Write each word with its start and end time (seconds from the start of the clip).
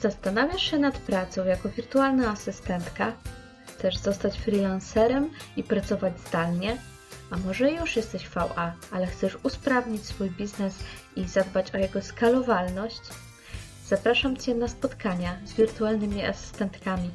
Zastanawiasz 0.00 0.70
się 0.70 0.78
nad 0.78 0.98
pracą 0.98 1.44
jako 1.44 1.68
wirtualna 1.68 2.30
asystentka? 2.30 3.12
Chcesz 3.66 3.96
zostać 3.96 4.38
freelancerem 4.38 5.30
i 5.56 5.62
pracować 5.62 6.12
zdalnie? 6.20 6.76
A 7.30 7.36
może 7.36 7.70
już 7.70 7.96
jesteś 7.96 8.28
VA, 8.28 8.72
ale 8.90 9.06
chcesz 9.06 9.38
usprawnić 9.42 10.06
swój 10.06 10.30
biznes 10.30 10.74
i 11.16 11.24
zadbać 11.24 11.74
o 11.74 11.78
jego 11.78 12.02
skalowalność? 12.02 13.00
Zapraszam 13.86 14.36
Cię 14.36 14.54
na 14.54 14.68
spotkania 14.68 15.36
z 15.44 15.52
wirtualnymi 15.52 16.24
asystentkami, 16.24 17.10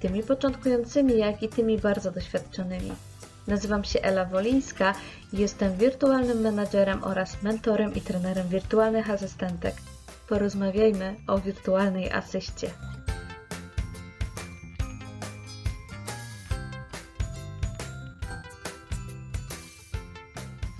tymi 0.00 0.22
początkującymi, 0.22 1.18
jak 1.18 1.42
i 1.42 1.48
tymi 1.48 1.78
bardzo 1.78 2.10
doświadczonymi. 2.10 2.92
Nazywam 3.46 3.84
się 3.84 4.00
Ela 4.02 4.24
Wolińska 4.24 4.94
i 5.32 5.38
jestem 5.38 5.76
wirtualnym 5.76 6.40
menadżerem 6.40 7.04
oraz 7.04 7.42
mentorem 7.42 7.94
i 7.94 8.00
trenerem 8.00 8.48
wirtualnych 8.48 9.10
asystentek. 9.10 9.74
Porozmawiajmy 10.30 11.16
o 11.26 11.38
wirtualnej 11.38 12.10
asyście. 12.10 12.70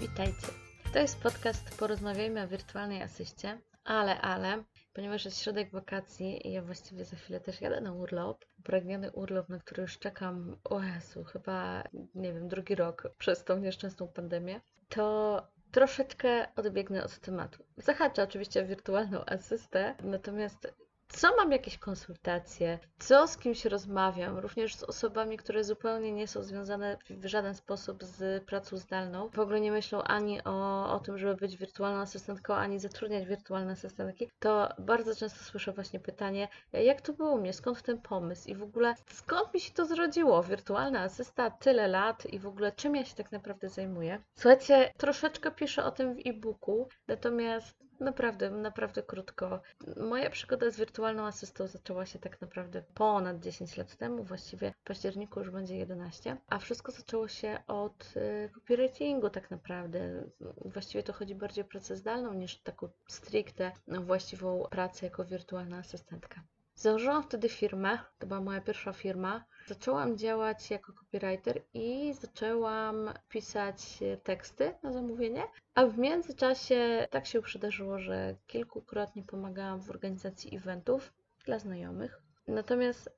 Witajcie. 0.01 0.47
To 0.93 0.99
jest 0.99 1.21
podcast 1.21 1.79
Porozmawiajmy 1.79 2.43
o 2.43 2.49
wirtualnej 2.49 3.03
asyście, 3.03 3.61
ale, 3.85 4.21
ale, 4.21 4.65
ponieważ 4.93 5.25
jest 5.25 5.43
środek 5.43 5.71
wakacji 5.71 6.49
i 6.49 6.53
ja 6.53 6.63
właściwie 6.63 7.05
za 7.05 7.17
chwilę 7.17 7.41
też 7.41 7.61
jadę 7.61 7.81
na 7.81 7.93
urlop, 7.93 8.45
upragniony 8.59 9.13
urlop, 9.13 9.49
na 9.49 9.59
który 9.59 9.83
już 9.83 9.99
czekam, 9.99 10.57
o 10.65 10.81
Jezu, 10.83 11.25
chyba, 11.25 11.83
nie 12.15 12.33
wiem, 12.33 12.49
drugi 12.49 12.75
rok 12.75 13.13
przez 13.19 13.45
tą 13.45 13.59
nieszczęsną 13.59 14.09
pandemię, 14.09 14.61
to 14.89 15.43
troszeczkę 15.73 16.47
odbiegnę 16.57 17.05
od 17.05 17.19
tematu. 17.19 17.65
Zahaczę 17.77 18.23
oczywiście 18.23 18.65
wirtualną 18.65 19.25
asystę, 19.25 19.95
natomiast 20.05 20.75
co 21.13 21.37
mam 21.37 21.53
jakieś 21.53 21.79
konsultacje, 21.79 22.79
co 22.99 23.27
z 23.27 23.37
kimś 23.37 23.65
rozmawiam, 23.65 24.39
również 24.39 24.75
z 24.75 24.83
osobami, 24.83 25.37
które 25.37 25.65
zupełnie 25.65 26.13
nie 26.13 26.29
są 26.29 26.43
związane 26.43 26.97
w 27.11 27.27
żaden 27.27 27.55
sposób 27.55 28.05
z 28.05 28.45
pracą 28.45 28.77
zdalną, 28.77 29.29
w 29.29 29.39
ogóle 29.39 29.61
nie 29.61 29.73
myślą 29.73 30.03
ani 30.03 30.45
o, 30.45 30.87
o 30.93 31.01
tym, 31.01 31.19
żeby 31.19 31.35
być 31.35 31.57
wirtualną 31.57 32.01
asystentką, 32.01 32.55
ani 32.55 32.79
zatrudniać 32.79 33.27
wirtualne 33.27 33.73
asystentki, 33.73 34.31
to 34.39 34.69
bardzo 34.79 35.17
często 35.17 35.45
słyszę 35.45 35.73
właśnie 35.73 36.01
pytanie, 36.01 36.49
jak 36.73 37.01
to 37.01 37.13
było 37.13 37.33
u 37.33 37.41
mnie, 37.41 37.53
skąd 37.53 37.83
ten 37.83 38.01
pomysł? 38.01 38.49
I 38.49 38.55
w 38.55 38.63
ogóle 38.63 38.95
skąd 39.13 39.55
mi 39.55 39.61
się 39.61 39.73
to 39.73 39.87
zrodziło, 39.87 40.43
wirtualna 40.43 41.01
asysta, 41.01 41.51
tyle 41.51 41.89
lat 41.89 42.27
i 42.27 42.39
w 42.39 42.47
ogóle 42.47 42.73
czym 42.73 42.97
ja 42.97 43.05
się 43.05 43.15
tak 43.15 43.33
naprawdę 43.33 43.69
zajmuję. 43.69 44.23
Słuchajcie, 44.35 44.93
troszeczkę 44.97 45.51
piszę 45.51 45.85
o 45.85 45.91
tym 45.91 46.15
w 46.15 46.19
e-booku, 46.27 46.89
natomiast 47.09 47.90
Naprawdę, 48.01 48.51
naprawdę 48.51 49.03
krótko. 49.03 49.61
Moja 49.97 50.31
przygoda 50.31 50.71
z 50.71 50.77
wirtualną 50.77 51.27
asystą 51.27 51.67
zaczęła 51.67 52.07
się 52.07 52.19
tak 52.19 52.41
naprawdę 52.41 52.83
ponad 52.95 53.41
10 53.41 53.77
lat 53.77 53.97
temu, 53.97 54.23
właściwie 54.23 54.73
w 54.73 54.85
październiku 54.85 55.41
już 55.41 55.51
będzie 55.51 55.77
11, 55.77 56.37
a 56.49 56.59
wszystko 56.59 56.93
zaczęło 56.93 57.29
się 57.29 57.59
od 57.67 58.13
y, 58.17 58.51
copywritingu 58.55 59.31
tak 59.31 59.51
naprawdę. 59.51 60.25
Właściwie 60.65 61.03
to 61.03 61.13
chodzi 61.13 61.35
bardziej 61.35 61.65
o 61.65 61.69
pracę 61.69 61.97
zdalną 61.97 62.35
niż 62.35 62.57
taką 62.59 62.89
stricte 63.09 63.73
właściwą 63.89 64.63
pracę 64.71 65.07
jako 65.07 65.25
wirtualna 65.25 65.79
asystentka. 65.79 66.41
Założyłam 66.75 67.23
wtedy 67.23 67.49
firmę, 67.49 67.99
to 68.19 68.27
była 68.27 68.41
moja 68.41 68.61
pierwsza 68.61 68.93
firma. 68.93 69.45
Zaczęłam 69.67 70.17
działać 70.17 70.71
jako 70.71 70.93
copywriter 70.93 71.63
i 71.75 72.15
zaczęłam 72.15 73.11
pisać 73.29 73.99
teksty 74.23 74.75
na 74.83 74.93
zamówienie, 74.93 75.43
a 75.75 75.87
w 75.87 75.99
międzyczasie 75.99 77.07
tak 77.11 77.27
się 77.27 77.43
przydarzyło, 77.43 77.99
że 77.99 78.35
kilkukrotnie 78.47 79.23
pomagałam 79.23 79.81
w 79.81 79.91
organizacji 79.91 80.57
eventów 80.57 81.13
dla 81.45 81.59
znajomych. 81.59 82.23
Natomiast 82.49 83.11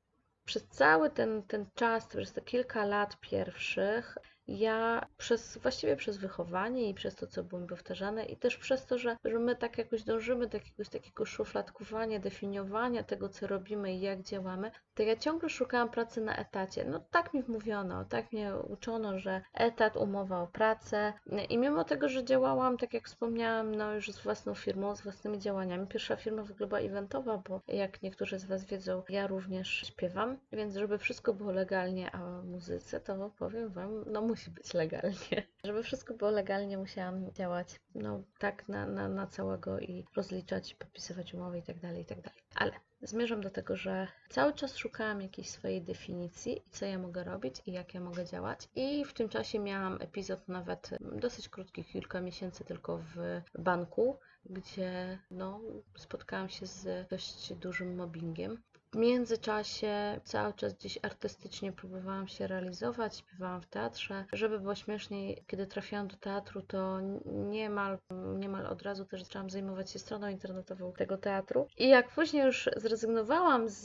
przez 0.44 0.64
cały 0.68 1.10
ten, 1.10 1.42
ten 1.42 1.66
czas, 1.74 2.06
przez 2.06 2.32
te 2.32 2.40
kilka 2.40 2.84
lat 2.84 3.20
pierwszych, 3.20 4.18
ja 4.48 5.06
przez, 5.18 5.58
właściwie 5.58 5.96
przez 5.96 6.16
wychowanie 6.16 6.88
i 6.88 6.94
przez 6.94 7.14
to, 7.14 7.26
co 7.26 7.44
było 7.44 7.60
mi 7.60 7.66
powtarzane 7.66 8.24
i 8.24 8.36
też 8.36 8.56
przez 8.56 8.86
to, 8.86 8.98
że, 8.98 9.16
że 9.24 9.38
my 9.38 9.56
tak 9.56 9.78
jakoś 9.78 10.02
dążymy 10.02 10.46
do 10.46 10.58
jakiegoś 10.58 10.88
takiego 10.88 11.24
szufladkowania, 11.24 12.18
definiowania 12.18 13.02
tego, 13.02 13.28
co 13.28 13.46
robimy 13.46 13.94
i 13.94 14.00
jak 14.00 14.22
działamy, 14.22 14.70
to 14.94 15.02
ja 15.02 15.16
ciągle 15.16 15.48
szukałam 15.48 15.90
pracy 15.90 16.20
na 16.20 16.36
etacie. 16.36 16.84
No 16.84 17.00
tak 17.10 17.34
mi 17.34 17.44
mówiono, 17.48 18.04
tak 18.04 18.32
mnie 18.32 18.56
uczono, 18.56 19.18
że 19.18 19.42
etat, 19.54 19.96
umowa 19.96 20.40
o 20.40 20.46
pracę 20.46 21.12
i 21.48 21.58
mimo 21.58 21.84
tego, 21.84 22.08
że 22.08 22.24
działałam, 22.24 22.78
tak 22.78 22.94
jak 22.94 23.06
wspomniałam, 23.06 23.74
no 23.74 23.94
już 23.94 24.12
z 24.12 24.22
własną 24.22 24.54
firmą, 24.54 24.96
z 24.96 25.02
własnymi 25.02 25.38
działaniami. 25.38 25.86
Pierwsza 25.86 26.16
firma 26.16 26.42
w 26.42 26.50
ogóle 26.50 26.66
była 26.66 26.80
eventowa, 26.80 27.42
bo 27.48 27.60
jak 27.68 28.02
niektórzy 28.02 28.38
z 28.38 28.44
Was 28.44 28.64
wiedzą, 28.64 29.02
ja 29.08 29.26
również 29.26 29.68
śpiewam, 29.68 30.38
więc 30.52 30.76
żeby 30.76 30.98
wszystko 30.98 31.34
było 31.34 31.52
legalnie, 31.52 32.10
a 32.14 32.42
muzyce, 32.42 33.00
to 33.00 33.30
powiem 33.38 33.68
Wam, 33.68 34.04
no 34.06 34.22
musi 34.32 34.50
być 34.50 34.74
legalnie. 34.74 35.42
Żeby 35.64 35.82
wszystko 35.82 36.14
było 36.14 36.30
legalnie, 36.30 36.78
musiałam 36.78 37.32
działać 37.32 37.80
no 37.94 38.22
tak 38.38 38.68
na, 38.68 38.86
na, 38.86 39.08
na 39.08 39.26
całego 39.26 39.80
i 39.80 40.04
rozliczać, 40.16 40.74
podpisywać 40.74 41.34
umowy 41.34 41.58
i 41.58 41.62
tak 41.62 41.80
dalej, 41.80 42.02
i 42.02 42.04
tak. 42.04 42.18
Ale 42.54 42.72
zmierzam 43.02 43.40
do 43.40 43.50
tego, 43.50 43.76
że 43.76 44.08
cały 44.28 44.52
czas 44.52 44.76
szukałam 44.76 45.22
jakiejś 45.22 45.50
swojej 45.50 45.82
definicji, 45.82 46.62
co 46.70 46.86
ja 46.86 46.98
mogę 46.98 47.24
robić 47.24 47.54
i 47.66 47.72
jak 47.72 47.94
ja 47.94 48.00
mogę 48.00 48.24
działać. 48.24 48.68
I 48.74 49.04
w 49.04 49.12
tym 49.12 49.28
czasie 49.28 49.58
miałam 49.58 49.98
epizod 50.00 50.48
nawet 50.48 50.90
dosyć 51.00 51.48
krótki, 51.48 51.84
kilka 51.84 52.20
miesięcy 52.20 52.64
tylko 52.64 52.98
w 52.98 53.40
banku, 53.58 54.18
gdzie 54.44 55.18
no, 55.30 55.60
spotkałam 55.96 56.48
się 56.48 56.66
z 56.66 57.08
dość 57.08 57.54
dużym 57.54 57.96
mobbingiem. 57.96 58.62
W 58.92 58.96
międzyczasie 58.96 60.20
cały 60.24 60.52
czas 60.52 60.74
gdzieś 60.74 60.98
artystycznie 61.02 61.72
próbowałam 61.72 62.28
się 62.28 62.46
realizować, 62.46 63.16
śpiewałam 63.16 63.62
w 63.62 63.66
teatrze. 63.66 64.24
Żeby 64.32 64.60
było 64.60 64.74
śmieszniej, 64.74 65.44
kiedy 65.46 65.66
trafiłam 65.66 66.08
do 66.08 66.16
teatru, 66.16 66.62
to 66.62 67.00
niemal, 67.24 67.98
niemal 68.38 68.66
od 68.66 68.82
razu 68.82 69.04
też 69.04 69.22
zaczęłam 69.22 69.50
zajmować 69.50 69.90
się 69.90 69.98
stroną 69.98 70.28
internetową 70.28 70.92
tego 70.92 71.18
teatru. 71.18 71.66
I 71.78 71.88
jak 71.88 72.08
później 72.08 72.46
już 72.46 72.70
zrezygnowałam 72.76 73.68
z, 73.68 73.84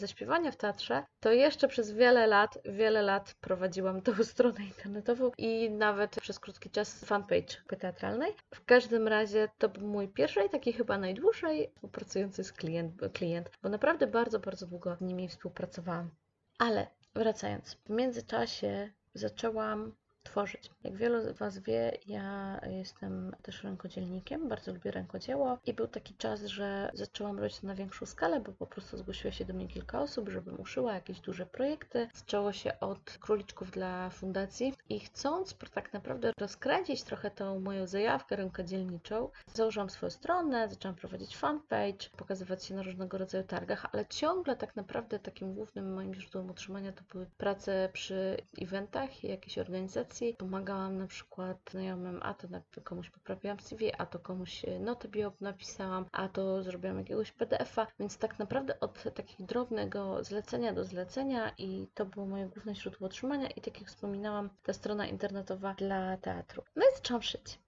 ze 0.00 0.08
śpiewania 0.08 0.50
w 0.50 0.56
teatrze, 0.56 1.04
to 1.22 1.32
jeszcze 1.32 1.68
przez 1.68 1.92
wiele 1.92 2.26
lat, 2.26 2.58
wiele 2.64 3.02
lat 3.02 3.34
prowadziłam 3.40 4.02
tą 4.02 4.12
stronę 4.24 4.64
internetową 4.64 5.30
i 5.38 5.70
nawet 5.70 6.20
przez 6.20 6.38
krótki 6.38 6.70
czas 6.70 7.04
fanpage 7.04 7.78
teatralnej. 7.78 8.32
W 8.54 8.64
każdym 8.64 9.08
razie 9.08 9.48
to 9.58 9.68
był 9.68 9.88
mój 9.88 10.08
pierwszy 10.08 10.40
i 10.44 10.50
taki 10.50 10.72
chyba 10.72 10.98
najdłużej 10.98 11.70
współpracujący 11.74 12.44
z 12.44 12.52
klient, 12.52 12.94
klient 13.12 13.50
bo 13.62 13.68
naprawdę 13.68 14.06
bardzo 14.06 14.38
bardzo 14.38 14.66
długo 14.66 14.96
z 14.96 15.00
nimi 15.00 15.28
współpracowałam. 15.28 16.10
Ale 16.58 16.86
wracając, 17.14 17.74
w 17.74 17.90
międzyczasie 17.90 18.92
zaczęłam 19.14 19.94
tworzyć. 20.22 20.70
Jak 20.84 20.96
wielu 20.96 21.22
z 21.22 21.38
Was 21.38 21.58
wie, 21.58 21.98
ja 22.06 22.60
jestem 22.70 23.36
też 23.42 23.64
rękodzielnikiem, 23.64 24.48
bardzo 24.48 24.72
lubię 24.72 24.90
rękodzieło 24.90 25.58
i 25.66 25.74
był 25.74 25.86
taki 25.88 26.14
czas, 26.14 26.44
że 26.44 26.90
zaczęłam 26.94 27.38
robić 27.38 27.60
to 27.60 27.66
na 27.66 27.74
większą 27.74 28.06
skalę, 28.06 28.40
bo 28.40 28.52
po 28.52 28.66
prostu 28.66 28.96
zgłosiło 28.96 29.32
się 29.32 29.44
do 29.44 29.54
mnie 29.54 29.68
kilka 29.68 30.00
osób, 30.00 30.28
żebym 30.28 30.60
uszyła 30.60 30.94
jakieś 30.94 31.20
duże 31.20 31.46
projekty. 31.46 32.08
Zaczęło 32.14 32.52
się 32.52 32.80
od 32.80 33.18
króliczków 33.20 33.70
dla 33.70 34.10
fundacji 34.10 34.74
i 34.88 35.00
chcąc 35.00 35.56
tak 35.74 35.92
naprawdę 35.92 36.32
rozkręcić 36.38 37.02
trochę 37.02 37.30
tą 37.30 37.60
moją 37.60 37.86
zajawkę 37.86 38.36
rękodzielniczą, 38.36 39.28
założyłam 39.54 39.90
swoją 39.90 40.10
stronę, 40.10 40.68
zaczęłam 40.68 40.96
prowadzić 40.96 41.36
fanpage, 41.36 42.10
pokazywać 42.16 42.64
się 42.64 42.74
na 42.74 42.82
różnego 42.82 43.18
rodzaju 43.18 43.44
targach, 43.44 43.86
ale 43.92 44.06
ciągle 44.06 44.56
tak 44.56 44.76
naprawdę 44.76 45.18
takim 45.18 45.54
głównym 45.54 45.94
moim 45.94 46.14
źródłem 46.14 46.50
utrzymania 46.50 46.92
to 46.92 47.02
były 47.12 47.26
prace 47.38 47.88
przy 47.92 48.36
eventach 48.62 49.24
i 49.24 49.28
jakiejś 49.28 49.58
organizacji 50.12 50.36
Pomagałam 50.38 50.98
na 50.98 51.06
przykład 51.06 51.56
znajomym, 51.70 52.20
a 52.22 52.34
to 52.34 52.48
komuś 52.84 53.10
poprawiłam 53.10 53.60
CV, 53.60 53.92
a 53.98 54.06
to 54.06 54.18
komuś 54.18 54.64
e, 54.64 54.78
notę 54.78 55.08
bio 55.08 55.32
napisałam, 55.40 56.06
a 56.12 56.28
to 56.28 56.62
zrobiłam 56.62 56.98
jakiegoś 56.98 57.32
PDF-a, 57.32 57.86
więc 57.98 58.18
tak 58.18 58.38
naprawdę 58.38 58.80
od 58.80 59.02
takiego 59.14 59.44
drobnego 59.44 60.24
zlecenia 60.24 60.72
do 60.72 60.84
zlecenia 60.84 61.52
i 61.58 61.86
to 61.94 62.06
było 62.06 62.26
moje 62.26 62.46
główne 62.46 62.74
źródło 62.74 63.06
utrzymania 63.06 63.48
i 63.48 63.60
tak 63.60 63.80
jak 63.80 63.88
wspominałam, 63.88 64.50
ta 64.62 64.72
strona 64.72 65.06
internetowa 65.06 65.74
dla 65.74 66.16
teatru. 66.16 66.62
No 66.76 66.82
i 66.82 66.96
zaczęłam 66.96 67.22
szyć. 67.22 67.58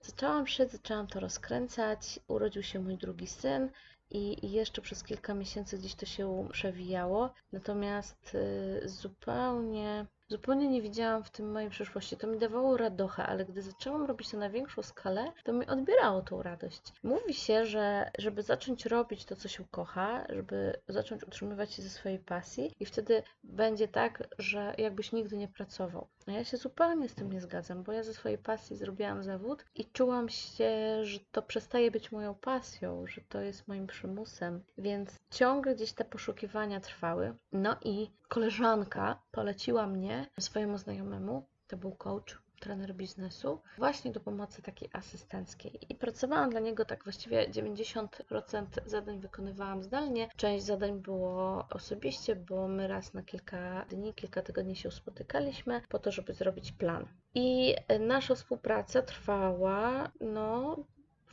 Zaczęłam 0.00 0.46
szyć, 0.46 0.72
zaczęłam 0.72 1.06
to 1.06 1.20
rozkręcać, 1.20 2.20
urodził 2.28 2.62
się 2.62 2.80
mój 2.80 2.96
drugi 2.96 3.26
syn, 3.26 3.70
i, 4.10 4.50
jeszcze 4.52 4.82
przez 4.82 5.04
kilka 5.04 5.34
miesięcy 5.34 5.78
gdzieś 5.78 5.94
to 5.94 6.06
się 6.06 6.48
przewijało. 6.52 7.30
Natomiast 7.52 8.34
y, 8.34 8.88
zupełnie 8.88 10.06
Zupełnie 10.34 10.68
nie 10.68 10.82
widziałam 10.82 11.24
w 11.24 11.30
tym 11.30 11.52
mojej 11.52 11.70
przyszłości. 11.70 12.16
To 12.16 12.26
mi 12.26 12.38
dawało 12.38 12.76
radochę, 12.76 13.26
ale 13.26 13.44
gdy 13.44 13.62
zaczęłam 13.62 14.04
robić 14.04 14.30
to 14.30 14.36
na 14.36 14.50
większą 14.50 14.82
skalę, 14.82 15.32
to 15.44 15.52
mi 15.52 15.66
odbierało 15.66 16.22
tą 16.22 16.42
radość. 16.42 16.82
Mówi 17.02 17.34
się, 17.34 17.66
że 17.66 18.10
żeby 18.18 18.42
zacząć 18.42 18.86
robić 18.86 19.24
to, 19.24 19.36
co 19.36 19.48
się 19.48 19.64
kocha, 19.70 20.26
żeby 20.28 20.80
zacząć 20.88 21.24
utrzymywać 21.24 21.72
się 21.72 21.82
ze 21.82 21.88
swojej 21.88 22.18
pasji 22.18 22.72
i 22.80 22.86
wtedy 22.86 23.22
będzie 23.44 23.88
tak, 23.88 24.28
że 24.38 24.74
jakbyś 24.78 25.12
nigdy 25.12 25.36
nie 25.36 25.48
pracował. 25.48 26.06
A 26.26 26.32
ja 26.32 26.44
się 26.44 26.56
zupełnie 26.56 27.08
z 27.08 27.14
tym 27.14 27.32
nie 27.32 27.40
zgadzam, 27.40 27.82
bo 27.82 27.92
ja 27.92 28.02
ze 28.02 28.14
swojej 28.14 28.38
pasji 28.38 28.76
zrobiłam 28.76 29.22
zawód 29.22 29.64
i 29.74 29.84
czułam 29.84 30.28
się, 30.28 30.70
że 31.02 31.20
to 31.32 31.42
przestaje 31.42 31.90
być 31.90 32.12
moją 32.12 32.34
pasją, 32.34 33.06
że 33.06 33.20
to 33.28 33.40
jest 33.40 33.68
moim 33.68 33.86
przymusem, 33.86 34.64
więc 34.78 35.18
ciągle 35.30 35.74
gdzieś 35.74 35.92
te 35.92 36.04
poszukiwania 36.04 36.80
trwały. 36.80 37.34
No 37.52 37.76
i 37.84 38.10
koleżanka 38.28 39.22
poleciła 39.30 39.86
mnie 39.86 40.26
swojemu 40.40 40.78
znajomemu, 40.78 41.46
to 41.66 41.76
był 41.76 41.92
coach, 41.92 42.43
trener 42.64 42.94
biznesu, 42.94 43.60
właśnie 43.78 44.12
do 44.12 44.20
pomocy 44.20 44.62
takiej 44.62 44.88
asystenckiej. 44.92 45.78
I 45.88 45.94
pracowałam 45.94 46.50
dla 46.50 46.60
niego 46.60 46.84
tak 46.84 47.04
właściwie 47.04 47.48
90% 47.48 48.66
zadań 48.86 49.20
wykonywałam 49.20 49.82
zdalnie, 49.82 50.28
część 50.36 50.64
zadań 50.64 51.00
było 51.00 51.66
osobiście, 51.70 52.36
bo 52.36 52.68
my 52.68 52.88
raz 52.88 53.14
na 53.14 53.22
kilka 53.22 53.84
dni, 53.90 54.14
kilka 54.14 54.42
tygodni 54.42 54.76
się 54.76 54.90
spotykaliśmy 54.90 55.80
po 55.88 55.98
to, 55.98 56.12
żeby 56.12 56.34
zrobić 56.34 56.72
plan. 56.72 57.06
I 57.34 57.74
nasza 58.00 58.34
współpraca 58.34 59.02
trwała, 59.02 60.10
no, 60.20 60.76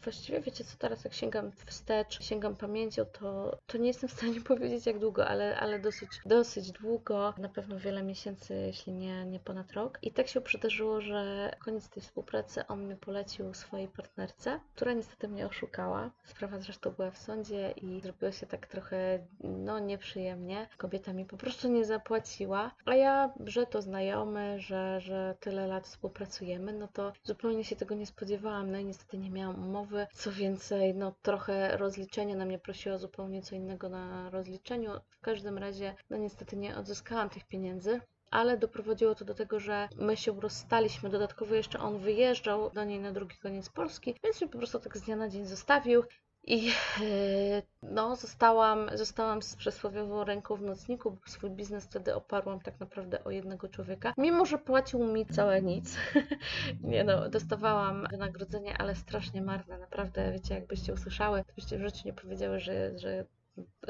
Właściwie 0.04 0.42
wiecie 0.42 0.64
co, 0.64 0.78
teraz 0.78 1.04
jak 1.04 1.14
sięgam 1.14 1.52
wstecz, 1.66 2.24
sięgam 2.24 2.56
pamięcią, 2.56 3.06
to, 3.06 3.58
to 3.68 3.78
nie 3.78 3.88
jestem 3.88 4.10
w 4.10 4.14
stanie 4.14 4.42
powiedzieć 4.52 4.86
jak 4.86 5.00
długo, 5.00 5.28
ale, 5.28 5.58
ale 5.60 5.80
dosyć, 5.80 6.10
dosyć 6.26 6.72
długo, 6.72 7.34
na 7.38 7.50
pewno 7.50 7.80
wiele 7.80 8.04
miesięcy, 8.04 8.54
jeśli 8.54 8.94
nie, 8.94 9.26
nie 9.26 9.40
ponad 9.40 9.72
rok. 9.72 10.00
I 10.02 10.12
tak 10.12 10.28
się 10.28 10.42
przydarzyło, 10.42 11.02
że 11.02 11.52
koniec 11.60 11.90
tej 11.90 12.04
współpracy 12.04 12.68
on 12.68 12.86
mnie 12.86 12.96
polecił 12.96 13.54
swojej 13.54 13.88
partnerce, 13.88 14.60
która 14.76 14.94
niestety 14.94 15.28
mnie 15.28 15.48
oszukała. 15.48 16.12
Sprawa 16.24 16.60
zresztą 16.60 16.92
była 16.92 17.12
w 17.12 17.18
sądzie 17.18 17.72
i 17.72 18.02
zrobiło 18.02 18.32
się 18.32 18.46
tak 18.46 18.68
trochę, 18.68 19.20
no 19.44 19.80
nieprzyjemnie. 19.80 20.68
Kobieta 20.78 21.14
mi 21.14 21.26
po 21.26 21.38
prostu 21.38 21.68
nie 21.68 21.86
zapłaciła, 21.86 22.72
a 22.86 22.96
ja, 22.96 23.34
że 23.46 23.66
to 23.66 23.82
znajomy, 23.82 24.60
że, 24.60 25.02
że 25.02 25.36
tyle 25.40 25.68
lat 25.68 25.88
współpracujemy, 25.88 26.74
no 26.74 26.88
to 26.88 27.14
zupełnie 27.24 27.64
się 27.64 27.76
tego 27.76 27.96
nie 27.96 28.06
spodziewałam, 28.06 28.72
no 28.72 28.78
i 28.78 28.86
niestety 28.86 29.18
nie 29.18 29.32
miałam 29.32 29.64
umowy 29.64 29.91
co 30.14 30.32
więcej, 30.32 30.96
no 30.96 31.14
trochę 31.22 31.78
rozliczenie 31.78 32.36
na 32.36 32.46
mnie 32.46 32.60
prosiło 32.60 32.98
zupełnie 32.98 33.42
co 33.42 33.56
innego 33.56 33.90
na 33.90 34.30
rozliczeniu. 34.30 34.92
W 35.10 35.20
każdym 35.20 35.58
razie, 35.58 35.96
no 36.10 36.18
niestety 36.18 36.58
nie 36.58 36.78
odzyskałam 36.78 37.30
tych 37.30 37.48
pieniędzy 37.48 38.02
ale 38.32 38.58
doprowadziło 38.58 39.16
to 39.16 39.26
do 39.26 39.34
tego, 39.34 39.60
że 39.60 39.90
my 39.96 40.18
się 40.18 40.42
rozstaliśmy. 40.42 41.10
Dodatkowo 41.10 41.56
jeszcze 41.56 41.80
on 41.80 41.98
wyjeżdżał 41.98 42.70
do 42.70 42.84
niej 42.84 43.00
na 43.00 43.12
drugi 43.12 43.38
koniec 43.38 43.70
Polski, 43.70 44.16
więc 44.24 44.42
mnie 44.42 44.50
po 44.50 44.58
prostu 44.58 44.80
tak 44.80 44.98
z 44.98 45.02
dnia 45.02 45.16
na 45.16 45.30
dzień 45.30 45.46
zostawił. 45.46 46.04
I 46.44 46.70
e, 47.02 47.62
no, 47.84 48.16
zostałam, 48.16 48.90
zostałam 48.94 49.42
z 49.42 49.56
przysłowiową 49.56 50.24
ręką 50.24 50.56
w 50.56 50.62
nocniku, 50.62 51.12
bo 51.12 51.32
swój 51.32 51.50
biznes 51.50 51.86
wtedy 51.86 52.16
oparłam 52.16 52.60
tak 52.60 52.80
naprawdę 52.80 53.24
o 53.24 53.32
jednego 53.32 53.68
człowieka. 53.68 54.14
Mimo, 54.18 54.46
że 54.46 54.58
płacił 54.58 55.04
mi 55.06 55.26
całe 55.26 55.62
nic. 55.62 55.98
Nie 56.84 57.04
no, 57.04 57.30
dostawałam 57.30 58.08
wynagrodzenie, 58.12 58.78
ale 58.78 58.96
strasznie 58.96 59.42
marne. 59.42 59.78
Naprawdę, 59.78 60.32
wiecie, 60.32 60.56
jakbyście 60.56 60.94
usłyszały, 60.94 61.44
to 61.44 61.54
byście 61.56 61.78
w 61.78 61.82
życiu 61.82 62.02
nie 62.06 62.14
powiedziały, 62.14 62.60
że, 62.60 63.00
że 63.00 63.26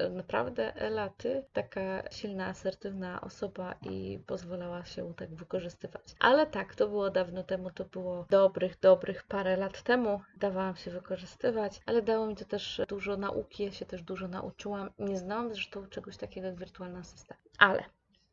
naprawdę 0.10 0.76
Ela, 0.76 1.10
ty 1.10 1.46
taka 1.54 2.10
silna, 2.12 2.46
asertywna 2.48 3.22
osoba 3.22 3.76
i 3.82 4.20
pozwalała 4.28 4.86
się 4.86 5.14
tak 5.14 5.36
wykorzystywać. 5.36 6.16
Ale 6.20 6.48
tak, 6.48 6.76
to 6.76 6.88
było 6.88 7.10
dawno 7.10 7.44
temu, 7.44 7.72
to 7.72 7.86
było 7.86 8.26
dobrych, 8.30 8.80
dobrych 8.80 9.24
parę 9.24 9.58
lat 9.58 9.84
temu. 9.84 10.22
Dawałam 10.38 10.76
się 10.76 10.92
wykorzystywać, 10.92 11.82
ale 11.86 12.02
dało 12.02 12.28
mi 12.28 12.36
to 12.36 12.46
też 12.46 12.82
dużo 12.88 13.18
nauki, 13.18 13.64
ja 13.64 13.72
się 13.72 13.86
też 13.86 14.04
dużo 14.04 14.28
nauczyłam. 14.28 14.90
Nie 15.00 15.18
znałam 15.18 15.54
zresztą 15.54 15.88
czegoś 15.88 16.18
takiego 16.18 16.48
jak 16.48 16.56
wirtualna 16.56 17.00
asysta. 17.00 17.36
Ale 17.58 17.84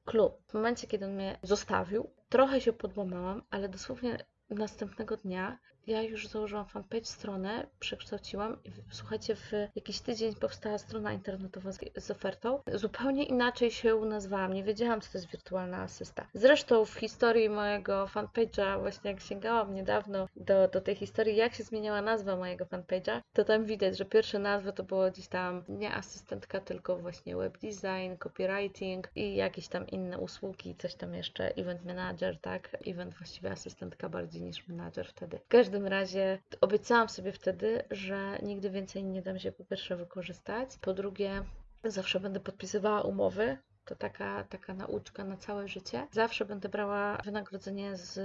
klub, 0.04 0.38
w 0.46 0.54
momencie, 0.54 0.86
kiedy 0.86 1.04
on 1.04 1.14
mnie 1.14 1.38
zostawił, 1.42 2.10
trochę 2.28 2.60
się 2.60 2.72
podłamałam, 2.72 3.42
ale 3.50 3.68
dosłownie 3.68 4.24
następnego 4.50 5.16
dnia 5.16 5.58
ja 5.88 6.02
już 6.02 6.26
założyłam 6.28 6.66
fanpage, 6.66 7.04
stronę, 7.04 7.66
przekształciłam 7.80 8.56
i 8.64 8.70
słuchajcie, 8.90 9.36
w 9.36 9.52
jakiś 9.76 10.00
tydzień 10.00 10.34
powstała 10.34 10.78
strona 10.78 11.12
internetowa 11.12 11.72
z, 11.72 11.78
z, 11.96 12.10
ofertą. 12.10 12.60
Zupełnie 12.74 13.24
inaczej 13.24 13.70
się 13.70 13.96
nazwałam, 14.00 14.52
nie 14.52 14.64
wiedziałam, 14.64 15.00
co 15.00 15.12
to 15.12 15.18
jest 15.18 15.30
wirtualna 15.30 15.82
asysta. 15.82 16.26
Zresztą 16.34 16.84
w 16.84 16.94
historii 16.94 17.48
mojego 17.48 18.06
fanpage'a, 18.06 18.80
właśnie 18.80 19.10
jak 19.10 19.20
sięgałam 19.20 19.74
niedawno 19.74 20.28
do, 20.36 20.68
do 20.68 20.80
tej 20.80 20.94
historii, 20.94 21.36
jak 21.36 21.54
się 21.54 21.64
zmieniała 21.64 22.02
nazwa 22.02 22.36
mojego 22.36 22.64
fanpage'a, 22.64 23.20
to 23.32 23.44
tam 23.44 23.64
widać, 23.64 23.98
że 23.98 24.04
pierwsze 24.04 24.38
nazwy 24.38 24.72
to 24.72 24.82
było 24.82 25.10
gdzieś 25.10 25.28
tam 25.28 25.64
nie 25.68 25.94
asystentka, 25.94 26.60
tylko 26.60 26.96
właśnie 26.96 27.36
web 27.36 27.58
design, 27.58 28.16
copywriting 28.18 29.08
i 29.16 29.34
jakieś 29.34 29.68
tam 29.68 29.86
inne 29.86 30.18
usługi, 30.18 30.74
coś 30.78 30.94
tam 30.94 31.14
jeszcze, 31.14 31.56
event 31.56 31.84
manager, 31.84 32.40
tak? 32.40 32.76
Event 32.86 33.14
właściwie 33.14 33.50
asystentka 33.50 34.08
bardziej 34.08 34.42
niż 34.42 34.68
manager 34.68 35.06
wtedy. 35.06 35.38
W 35.38 35.48
każdym 35.78 35.92
razie 35.98 36.38
obiecałam 36.60 37.08
sobie 37.08 37.32
wtedy, 37.32 37.84
że 37.90 38.38
nigdy 38.42 38.70
więcej 38.70 39.04
nie 39.04 39.22
dam 39.22 39.38
się 39.38 39.52
po 39.52 39.64
pierwsze 39.64 39.96
wykorzystać, 39.96 40.70
po 40.80 40.94
drugie 40.94 41.44
zawsze 41.84 42.20
będę 42.20 42.40
podpisywała 42.40 43.02
umowy, 43.02 43.58
to 43.84 43.96
taka, 43.96 44.44
taka 44.44 44.74
nauczka 44.74 45.24
na 45.24 45.36
całe 45.36 45.68
życie. 45.68 46.06
Zawsze 46.10 46.44
będę 46.44 46.68
brała 46.68 47.16
wynagrodzenie 47.24 47.96
z 47.96 48.20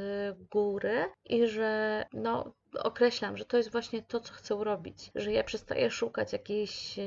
góry 0.51 1.05
i 1.25 1.47
że 1.47 2.05
no, 2.13 2.53
określam, 2.75 3.37
że 3.37 3.45
to 3.45 3.57
jest 3.57 3.71
właśnie 3.71 4.01
to, 4.01 4.19
co 4.19 4.33
chcę 4.33 4.55
robić, 4.63 5.11
że 5.15 5.31
ja 5.31 5.43
przestaję 5.43 5.91
szukać 5.91 6.33
jakiejś 6.33 6.99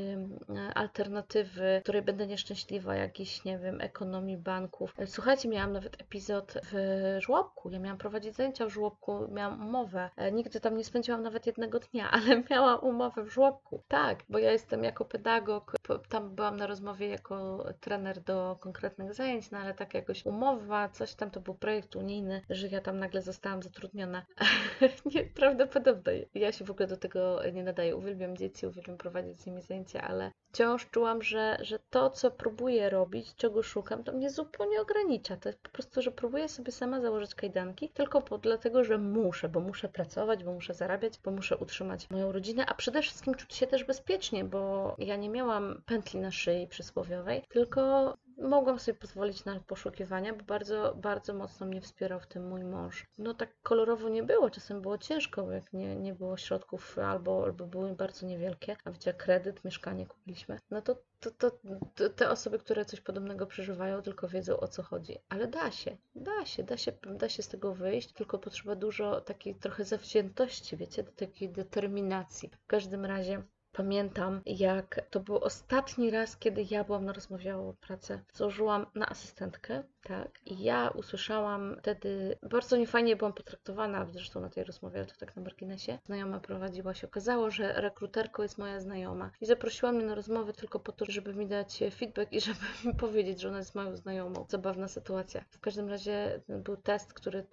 alternatywy, 0.75 1.81
której 1.83 2.03
będę 2.03 2.27
nieszczęśliwa, 2.27 2.95
jakiejś, 2.95 3.45
nie 3.45 3.59
wiem, 3.59 3.81
ekonomii 3.81 4.37
banków. 4.37 4.95
Słuchajcie, 5.07 5.49
miałam 5.49 5.73
nawet 5.73 6.01
epizod 6.01 6.55
w 6.73 7.17
żłobku, 7.21 7.71
ja 7.71 7.79
miałam 7.79 7.99
prowadzić 7.99 8.35
zajęcia 8.35 8.67
w 8.67 8.71
żłobku, 8.71 9.29
miałam 9.33 9.63
umowę, 9.69 10.11
e, 10.17 10.33
nigdy 10.33 10.61
tam 10.61 10.77
nie 10.77 10.85
spędziłam 10.85 11.23
nawet 11.23 11.47
jednego 11.47 11.79
dnia, 11.81 12.11
ale 12.17 12.43
miałam 12.51 12.81
umowę 12.81 13.25
w 13.25 13.29
żłobku. 13.33 13.83
Tak, 13.89 14.25
bo 14.29 14.39
ja 14.39 14.53
jestem 14.53 14.85
jako 14.85 15.05
pedagog, 15.05 15.77
tam 16.09 16.35
byłam 16.35 16.57
na 16.57 16.67
rozmowie 16.67 17.09
jako 17.09 17.65
trener 17.81 18.21
do 18.21 18.57
konkretnych 18.61 19.15
zajęć, 19.15 19.51
no 19.51 19.59
ale 19.59 19.75
tak 19.75 19.95
jakoś 19.95 20.27
umowa, 20.27 20.89
coś 20.89 21.15
tam, 21.15 21.31
to 21.31 21.41
był 21.41 21.55
projekt 21.55 21.97
unijny, 21.97 22.43
że 22.51 22.69
ja 22.69 22.81
tam 22.81 22.99
nagle 22.99 23.23
zostałam 23.23 23.63
zatrudniona. 23.63 24.23
nie, 25.15 25.25
prawda? 25.57 25.87
prawdopodobne. 25.87 26.27
Ja 26.35 26.53
się 26.53 26.65
w 26.65 26.71
ogóle 26.71 26.87
do 26.87 26.97
tego 26.97 27.41
nie 27.53 27.63
nadaję. 27.63 27.97
Uwielbiam 27.97 28.37
dzieci, 28.37 28.67
uwielbiam 28.67 28.97
prowadzić 28.97 29.41
z 29.41 29.47
nimi 29.47 29.63
zajęcia, 29.63 30.03
ale 30.03 30.33
wciąż 30.53 30.91
czułam, 30.91 31.23
że, 31.23 31.57
że 31.61 31.79
to, 31.91 32.11
co 32.11 32.31
próbuję 32.31 32.91
robić, 32.91 33.35
czego 33.35 33.63
szukam, 33.63 34.05
to 34.05 34.13
mnie 34.13 34.31
zupełnie 34.31 34.81
ogranicza. 34.81 35.37
To 35.37 35.49
jest 35.49 35.63
po 35.63 35.71
prostu, 35.71 36.03
że 36.03 36.11
próbuję 36.11 36.49
sobie 36.49 36.73
sama 36.73 37.01
założyć 37.01 37.35
kajdanki, 37.35 37.89
tylko 37.89 38.23
po, 38.23 38.39
dlatego, 38.39 38.85
że 38.85 38.99
muszę, 38.99 39.49
bo 39.49 39.61
muszę 39.61 39.89
pracować, 39.89 40.45
bo 40.45 40.53
muszę 40.53 40.75
zarabiać, 40.75 41.19
bo 41.25 41.31
muszę 41.31 41.57
utrzymać 41.57 42.11
moją 42.11 42.33
rodzinę, 42.33 42.67
a 42.67 42.75
przede 42.75 43.03
wszystkim 43.03 43.35
czuć 43.35 43.55
się 43.55 43.67
też 43.67 43.85
bezpiecznie, 43.85 44.45
bo 44.45 44.95
ja 44.99 45.17
nie 45.17 45.29
miałam 45.29 45.83
pętli 45.87 46.21
na 46.21 46.31
szyi 46.31 46.67
przysłowiowej, 46.67 47.43
tylko 47.49 48.15
mogłam 48.37 48.79
sobie 48.79 48.99
pozwolić 48.99 49.45
na 49.45 49.61
poszukiwania, 49.61 50.33
bo 50.33 50.45
bardzo, 50.45 50.95
bardzo 50.95 51.35
mocno 51.35 51.67
mnie 51.67 51.81
wspierał 51.81 52.21
w 52.21 52.27
tym 52.27 52.49
mój 52.49 52.65
mąż. 52.65 53.07
No 53.19 53.35
tak 53.35 53.51
kolorowo 53.63 54.09
nie 54.09 54.23
było, 54.23 54.51
czasem 54.51 54.83
było 54.83 54.99
ciężko, 54.99 55.43
bo 55.43 55.51
jak 55.51 55.73
nie, 55.73 55.97
nie 55.97 56.15
było 56.15 56.37
środków 56.37 56.99
albo, 56.99 57.45
albo 57.45 57.67
były 57.67 57.95
bardzo 57.95 58.27
niewielkie, 58.27 58.77
a 58.85 58.91
wiecie, 58.91 59.15
kredyt, 59.15 59.65
mieszkanie 59.65 60.07
kupiliśmy, 60.07 60.59
no 60.71 60.83
to, 60.83 60.97
to, 61.21 61.31
to, 61.31 61.51
to 61.95 62.11
te 62.11 62.31
osoby, 62.31 62.59
które 62.59 62.85
coś 62.85 63.01
podobnego 63.01 63.47
przeżywają, 63.47 64.03
tylko 64.03 64.29
wiedzą 64.29 64.61
o 64.61 64.69
co 64.69 64.83
chodzi. 64.83 65.19
Ale 65.29 65.47
da 65.47 65.71
się, 65.71 65.97
da 66.15 66.47
się, 66.47 66.63
da 66.63 66.77
się, 66.77 66.93
da 66.93 67.29
się 67.29 67.43
z 67.43 67.49
tego 67.49 67.75
wyjść, 67.75 68.13
tylko 68.13 68.39
potrzeba 68.39 68.77
dużo 68.77 69.21
takiej 69.21 69.55
trochę 69.55 69.85
zawziętości, 69.85 70.77
wiecie, 70.77 71.05
takiej 71.05 71.51
determinacji. 71.51 72.49
W 72.49 72.67
każdym 72.67 73.05
razie 73.05 73.43
Pamiętam, 73.77 74.41
jak 74.47 75.01
to 75.11 75.21
był 75.21 75.37
ostatni 75.37 76.11
raz, 76.11 76.37
kiedy 76.37 76.67
ja 76.71 76.85
byłam 76.85 77.05
na 77.05 77.13
rozmowie 77.13 77.57
o 77.57 77.75
pracę. 77.81 78.21
Złożyłam 78.35 78.87
na 78.95 79.09
asystentkę, 79.09 79.83
tak, 80.03 80.41
i 80.47 80.63
ja 80.63 80.89
usłyszałam 80.89 81.77
wtedy, 81.79 82.39
bardzo 82.43 82.77
niefajnie 82.77 83.17
byłam 83.17 83.33
potraktowana, 83.33 84.07
zresztą 84.07 84.41
na 84.41 84.51
tej 84.51 84.65
rozmowie, 84.65 84.99
ale 84.99 85.07
to 85.07 85.15
tak 85.21 85.37
na 85.37 85.43
marginesie. 85.43 85.99
Znajoma 86.05 86.41
prowadziła 86.41 86.95
się, 86.95 87.07
okazało, 87.07 87.51
że 87.51 87.73
rekruterką 87.73 88.43
jest 88.43 88.59
moja 88.59 88.81
znajoma 88.81 89.31
i 89.41 89.47
zaprosiła 89.47 89.93
mnie 89.93 90.05
na 90.05 90.15
rozmowę 90.15 90.53
tylko 90.53 90.81
po 90.81 90.93
to, 90.93 91.05
żeby 91.05 91.35
mi 91.35 91.47
dać 91.47 91.81
feedback 91.97 92.33
i 92.33 92.41
żeby 92.41 92.61
mi 92.85 92.95
powiedzieć, 92.95 93.41
że 93.41 93.49
ona 93.49 93.59
jest 93.59 93.75
moją 93.75 93.97
znajomą. 93.97 94.47
Zabawna 94.49 94.89
sytuacja. 94.89 95.45
W 95.51 95.61
każdym 95.61 95.89
razie 95.89 96.41
był 96.49 96.77
test, 96.77 97.13
który 97.13 97.47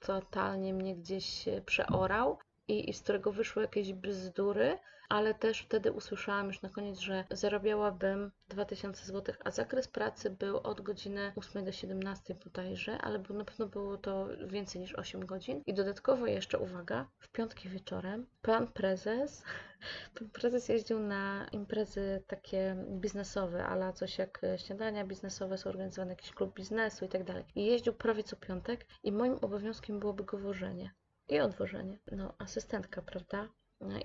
totalnie 0.00 0.74
mnie 0.74 0.96
gdzieś 0.96 1.44
przeorał 1.66 2.38
i, 2.68 2.90
i 2.90 2.92
z 2.92 3.02
którego 3.02 3.32
wyszły 3.32 3.62
jakieś 3.62 3.92
bzdury, 3.92 4.78
ale 5.08 5.34
też 5.34 5.60
wtedy 5.60 5.92
usłyszałam 5.92 6.46
już 6.46 6.62
na 6.62 6.68
koniec, 6.68 6.98
że 6.98 7.24
zarabiałabym 7.30 8.32
2000 8.48 9.04
zł, 9.04 9.34
a 9.44 9.50
zakres 9.50 9.88
pracy 9.88 10.30
był 10.30 10.56
od 10.58 10.80
godziny 10.80 11.32
8 11.36 11.64
do 11.64 11.72
17 11.72 12.34
bodajże, 12.44 12.98
ale 12.98 13.18
na 13.18 13.44
pewno 13.44 13.66
było 13.66 13.96
to 13.96 14.28
więcej 14.46 14.80
niż 14.80 14.94
8 14.94 15.26
godzin. 15.26 15.62
I 15.66 15.74
dodatkowo 15.74 16.26
jeszcze, 16.26 16.58
uwaga, 16.58 17.08
w 17.18 17.28
piątki 17.28 17.68
wieczorem 17.68 18.26
pan 18.42 18.66
prezes, 18.66 19.42
pan 20.18 20.30
prezes 20.30 20.68
jeździł 20.68 21.00
na 21.00 21.46
imprezy 21.52 22.22
takie 22.26 22.76
biznesowe, 22.90 23.64
ale 23.64 23.92
coś 23.92 24.18
jak 24.18 24.40
śniadania 24.56 25.06
biznesowe, 25.06 25.58
są 25.58 25.70
organizowane 25.70 26.12
jakiś 26.12 26.32
klub 26.32 26.54
biznesu 26.54 27.04
i 27.04 27.08
tak 27.08 27.24
dalej. 27.24 27.44
I 27.54 27.64
jeździł 27.64 27.92
prawie 27.92 28.24
co 28.24 28.36
piątek 28.36 28.86
i 29.02 29.12
moim 29.12 29.38
obowiązkiem 29.42 30.00
byłoby 30.00 30.24
go 30.24 30.38
wożenie 30.38 30.90
i 31.28 31.40
odwożenie. 31.40 31.98
No, 32.12 32.34
asystentka, 32.38 33.02
prawda? 33.02 33.48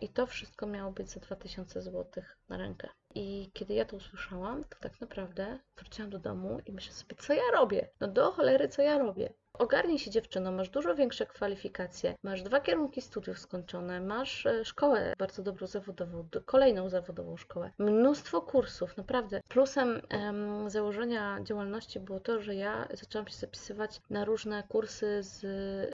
I 0.01 0.10
to 0.10 0.27
wszystko 0.27 0.68
miało 0.68 0.92
być 0.92 1.10
za 1.10 1.20
2000 1.20 1.82
zł 1.82 2.24
na 2.50 2.58
rękę. 2.58 2.89
I 3.15 3.50
kiedy 3.53 3.74
ja 3.74 3.86
to 3.86 3.98
usłyszałam, 3.98 4.63
to 4.63 4.77
tak 4.79 5.01
naprawdę 5.01 5.60
wróciłam 5.77 6.10
do 6.10 6.20
domu 6.20 6.60
i 6.65 6.72
myślę 6.72 6.93
sobie, 6.93 7.15
co 7.15 7.34
ja 7.34 7.51
robię? 7.53 7.89
No 8.00 8.08
do 8.08 8.32
cholery, 8.32 8.70
co 8.70 8.82
ja 8.82 8.98
robię? 8.98 9.34
Ogarnij 9.60 10.00
się 10.00 10.12
dziewczyno, 10.12 10.51
masz 10.51 10.70
dużo 10.70 10.96
większe 10.96 11.25
kwalifikacje, 11.25 12.15
masz 12.24 12.41
dwa 12.41 12.60
kierunki 12.60 13.01
studiów 13.01 13.39
skończone, 13.39 14.01
masz 14.01 14.46
e, 14.46 14.65
szkołę 14.65 15.13
bardzo 15.17 15.43
dobrą 15.43 15.67
zawodową, 15.67 16.27
kolejną 16.46 16.89
zawodową 16.89 17.38
szkołę, 17.38 17.72
mnóstwo 17.77 18.41
kursów, 18.41 18.98
naprawdę. 18.98 19.41
Plusem 19.48 20.01
em, 20.10 20.70
założenia 20.70 21.39
działalności 21.43 22.00
było 22.00 22.20
to, 22.20 22.41
że 22.41 22.55
ja 22.55 22.88
zaczęłam 22.93 23.27
się 23.27 23.36
zapisywać 23.36 24.01
na 24.10 24.25
różne 24.25 24.63
kursy 24.70 25.24
z 25.24 25.46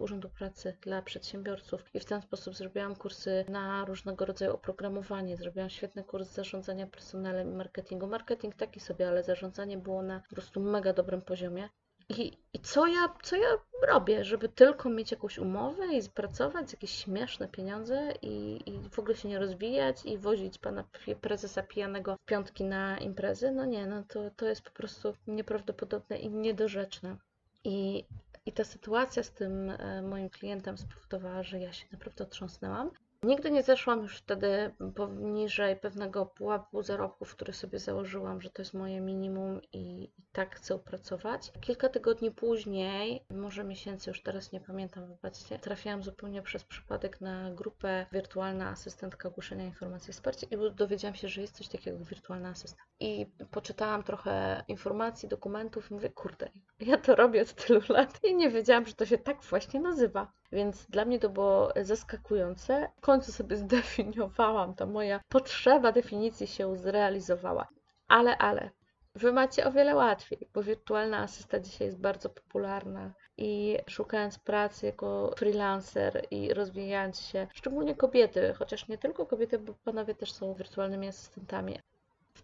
Urzędu 0.02 0.30
Pracy 0.30 0.78
dla 0.82 1.02
przedsiębiorców 1.02 1.86
i 1.94 2.00
w 2.00 2.06
ten 2.06 2.22
sposób 2.22 2.56
zrobiłam 2.56 2.96
kursy 2.96 3.46
na 3.48 3.86
różnego 3.86 4.26
rodzaju 4.26 4.54
oprogramowanie, 4.54 5.38
zrobiłam 5.38 5.70
świetny 5.70 6.04
kurs 6.04 6.32
zarządzania 6.32 6.88
personelem 7.10 7.52
i 7.52 7.56
marketingu. 7.56 8.08
Marketing 8.08 8.56
taki 8.56 8.80
sobie, 8.80 9.08
ale 9.08 9.24
zarządzanie 9.24 9.78
było 9.78 10.02
na 10.02 10.20
po 10.20 10.36
prostu 10.36 10.62
mega 10.62 10.94
dobrym 10.94 11.22
poziomie. 11.22 11.70
I, 12.10 12.38
I 12.54 12.60
co 12.60 12.88
ja, 12.88 13.14
co 13.24 13.36
ja 13.36 13.48
robię, 13.88 14.26
żeby 14.26 14.50
tylko 14.50 14.90
mieć 14.90 15.12
jakąś 15.12 15.38
umowę 15.38 15.86
i 15.88 16.10
pracować, 16.10 16.74
jakieś 16.74 16.92
śmieszne 16.92 17.48
pieniądze 17.48 18.14
i, 18.22 18.62
i 18.66 18.90
w 18.90 19.00
ogóle 19.00 19.16
się 19.16 19.30
nie 19.30 19.40
rozwijać 19.40 20.06
i 20.06 20.18
wozić 20.18 20.58
pana 20.58 20.84
prezesa 21.22 21.64
pijanego 21.64 22.16
w 22.16 22.26
piątki 22.26 22.64
na 22.64 22.98
imprezy? 22.98 23.52
No 23.52 23.66
nie, 23.66 23.86
no 23.86 24.04
to, 24.04 24.20
to 24.36 24.46
jest 24.46 24.62
po 24.62 24.72
prostu 24.72 25.14
nieprawdopodobne 25.28 26.18
i 26.18 26.30
niedorzeczne. 26.30 27.18
I, 27.64 28.06
i 28.46 28.52
ta 28.52 28.64
sytuacja 28.64 29.24
z 29.24 29.32
tym 29.32 29.70
e, 29.70 30.02
moim 30.02 30.30
klientem 30.30 30.78
spowodowała, 30.78 31.44
że 31.44 31.60
ja 31.60 31.74
się 31.74 31.86
naprawdę 31.92 32.24
otrząsnęłam 32.24 32.92
Nigdy 33.24 33.52
nie 33.52 33.64
zeszłam 33.64 34.02
już 34.02 34.18
wtedy 34.18 34.72
poniżej 34.96 35.76
pewnego 35.76 36.26
pułapu 36.26 36.84
zarobków, 36.84 37.36
który 37.36 37.54
sobie 37.54 37.80
założyłam, 37.80 38.42
że 38.42 38.50
to 38.50 38.62
jest 38.62 38.74
moje 38.74 39.02
minimum 39.02 39.62
i, 39.74 40.04
i, 40.04 40.24
tak 40.32 40.56
chcę 40.56 40.80
pracować. 40.80 41.52
Kilka 41.62 41.90
tygodni 41.90 42.32
później, 42.32 43.26
może 43.30 43.64
miesięcy, 43.64 44.10
już 44.10 44.24
teraz 44.24 44.52
nie 44.52 44.60
pamiętam, 44.60 45.08
wybaczcie, 45.08 45.60
trafiłam 45.60 46.04
zupełnie 46.04 46.42
przez 46.42 46.64
przypadek 46.64 47.22
na 47.22 47.52
grupę 47.52 48.06
Wirtualna 48.12 48.70
Asystentka 48.70 49.30
Ogłoszenia 49.30 49.66
Informacji 49.66 50.14
Wsparcia 50.14 50.48
i 50.52 50.76
dowiedziałam 50.76 51.16
się, 51.16 51.28
że 51.28 51.42
jest 51.42 51.58
coś 51.58 51.68
takiego 51.68 51.98
jak 51.98 52.08
wirtualna 52.08 52.50
asystent. 52.50 52.88
I 53.00 53.26
poczytałam 53.52 54.04
trochę 54.04 54.64
informacji, 54.68 55.30
dokumentów 55.30 55.92
i 55.92 55.94
mówię, 55.94 56.10
kurde, 56.10 56.50
ja 56.80 56.98
to 56.98 57.16
robię 57.16 57.42
od 57.42 57.54
tylu 57.54 57.82
lat 57.90 58.20
i 58.24 58.36
nie 58.36 58.50
wiedziałam, 58.50 58.86
że 58.86 58.94
to 58.94 59.06
się 59.06 59.18
tak 59.18 59.42
właśnie 59.42 59.80
nazywa. 59.80 60.39
Więc 60.52 60.86
dla 60.86 61.06
mnie 61.06 61.20
to 61.20 61.30
było 61.30 61.74
zaskakujące. 61.82 62.90
W 62.98 63.02
końcu 63.02 63.32
sobie 63.32 63.58
zdefiniowałam, 63.66 64.76
ta 64.76 64.86
moja 64.86 65.22
potrzeba 65.30 65.92
definicji 65.92 66.48
się 66.48 66.78
zrealizowała. 66.78 67.68
Ale, 68.08 68.38
ale, 68.38 68.70
Wy 69.16 69.34
macie 69.34 69.66
o 69.66 69.72
wiele 69.72 69.96
łatwiej, 69.96 70.50
bo 70.54 70.64
wirtualna 70.64 71.18
asysta 71.18 71.60
dzisiaj 71.60 71.88
jest 71.88 72.00
bardzo 72.00 72.30
popularna 72.30 73.14
i 73.38 73.78
szukając 73.88 74.40
pracy 74.40 74.86
jako 74.86 75.34
freelancer 75.38 76.26
i 76.32 76.54
rozwijając 76.54 77.22
się, 77.22 77.48
szczególnie 77.54 77.96
kobiety, 77.96 78.54
chociaż 78.54 78.88
nie 78.88 78.98
tylko 78.98 79.26
kobiety, 79.26 79.60
bo 79.60 79.74
panowie 79.84 80.16
też 80.16 80.34
są 80.34 80.54
wirtualnymi 80.54 81.08
asystentami, 81.08 81.80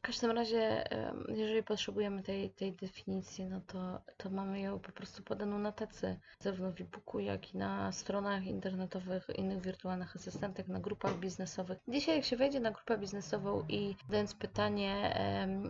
każdym 0.06 0.32
razie, 0.32 0.84
jeżeli 1.28 1.64
potrzebujemy 1.64 2.24
tej, 2.24 2.50
tej 2.50 2.74
definicji, 2.74 3.46
no 3.46 3.62
to, 3.68 4.02
to 4.18 4.30
mamy 4.30 4.60
ją 4.60 4.80
po 4.80 4.92
prostu 4.92 5.24
podaną 5.24 5.60
na 5.60 5.72
tacy, 5.72 6.20
zarówno 6.40 6.72
w 6.72 6.82
e-booku, 6.82 7.20
jak 7.20 7.54
i 7.54 7.58
na 7.58 7.92
stronach 7.92 8.46
internetowych 8.46 9.28
innych 9.36 9.62
wirtualnych 9.62 10.16
asystentek, 10.16 10.68
na 10.68 10.80
grupach 10.80 11.18
biznesowych. 11.18 11.78
Dzisiaj, 11.88 12.16
jak 12.16 12.26
się 12.26 12.38
wejdzie 12.38 12.60
na 12.60 12.72
grupę 12.72 12.98
biznesową 12.98 13.66
i 13.70 13.96
zadając 14.06 14.34
pytanie 14.34 15.18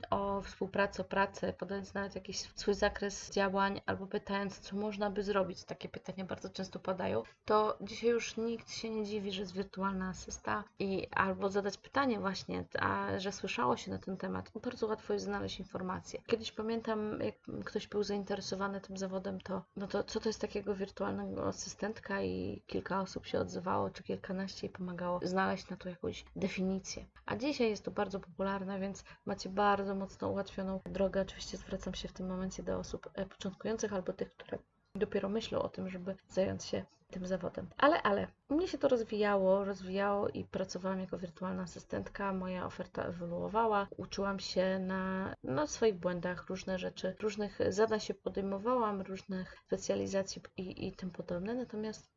o 0.09 0.41
współpracę, 0.41 1.01
o 1.01 1.05
pracę, 1.05 1.53
podając 1.53 1.93
nawet 1.93 2.15
jakiś 2.15 2.37
swój 2.37 2.73
zakres 2.73 3.31
działań, 3.31 3.81
albo 3.85 4.07
pytając, 4.07 4.59
co 4.59 4.75
można 4.75 5.09
by 5.09 5.23
zrobić, 5.23 5.63
takie 5.63 5.89
pytania 5.89 6.25
bardzo 6.25 6.49
często 6.49 6.79
padają, 6.79 7.23
to 7.45 7.77
dzisiaj 7.81 8.09
już 8.09 8.37
nikt 8.37 8.71
się 8.71 8.89
nie 8.89 9.05
dziwi, 9.05 9.31
że 9.31 9.41
jest 9.41 9.53
wirtualna 9.53 10.09
asysta 10.09 10.63
i 10.79 11.07
albo 11.11 11.49
zadać 11.49 11.77
pytanie 11.77 12.19
właśnie, 12.19 12.63
a 12.79 13.19
że 13.19 13.31
słyszało 13.31 13.77
się 13.77 13.91
na 13.91 13.97
ten 13.97 14.17
temat. 14.17 14.25
Bardzo 14.63 14.88
łatwo 14.88 15.13
jest 15.13 15.25
znaleźć 15.25 15.60
informacje. 15.60 16.22
Kiedyś 16.27 16.51
pamiętam, 16.51 17.20
jak 17.20 17.63
ktoś 17.65 17.88
był 17.88 18.03
zainteresowany 18.03 18.82
tym 18.82 18.98
zawodem, 18.98 19.41
to 19.41 19.62
no 19.75 19.88
to 19.88 20.03
co 20.03 20.20
to 20.20 20.29
jest 20.29 20.41
takiego 20.41 20.75
wirtualnego 20.75 21.48
asystentka 21.48 22.22
i 22.22 22.63
kilka 22.67 23.01
osób 23.01 23.25
się 23.25 23.39
odzywało, 23.39 23.89
czy 23.89 24.03
kilkanaście 24.03 24.67
i 24.67 24.70
pomagało 24.70 25.20
znaleźć 25.24 25.70
na 25.70 25.77
to 25.77 25.89
jakąś 25.89 26.25
definicję. 26.36 27.05
A 27.25 27.36
dzisiaj 27.36 27.70
jest 27.70 27.86
to 27.86 27.91
bardzo 27.91 28.20
popularne, 28.20 28.79
więc 28.79 29.03
macie 29.25 29.50
bardzo 29.50 29.96
mocno 29.96 30.29
ułatwioną 30.29 30.79
drogę. 30.86 31.22
Oczywiście 31.22 31.58
zwracam 31.58 31.94
się 31.94 32.08
w 32.08 32.13
tym 32.13 32.27
momencie 32.27 32.63
do 32.63 32.77
osób 32.77 33.10
e, 33.13 33.25
początkujących 33.25 33.94
albo 33.94 34.13
tych, 34.13 34.36
które 34.36 34.58
dopiero 34.95 35.29
myślą 35.29 35.61
o 35.61 35.69
tym, 35.69 35.89
żeby 35.89 36.15
zająć 36.29 36.63
się 36.63 36.85
tym 37.11 37.27
zawodem. 37.27 37.67
Ale, 37.77 38.01
ale, 38.03 38.27
mnie 38.49 38.67
się 38.67 38.77
to 38.77 38.87
rozwijało, 38.87 39.65
rozwijało 39.65 40.29
i 40.29 40.43
pracowałam 40.43 40.99
jako 40.99 41.17
wirtualna 41.17 41.63
asystentka. 41.63 42.33
Moja 42.33 42.65
oferta 42.65 43.03
ewoluowała, 43.03 43.87
uczyłam 43.97 44.39
się 44.39 44.79
na, 44.79 45.35
na 45.43 45.67
swoich 45.67 45.95
błędach 45.95 46.49
różne 46.49 46.79
rzeczy, 46.79 47.15
różnych 47.21 47.59
zadań 47.69 47.99
się 47.99 48.13
podejmowałam, 48.13 49.01
różnych 49.01 49.57
specjalizacji 49.65 50.41
i, 50.57 50.87
i 50.87 50.91
tym 50.91 51.11
podobne. 51.11 51.53
Natomiast 51.53 52.14